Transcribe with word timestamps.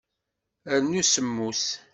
Rnu 0.81 1.01
semmus. 1.05 1.63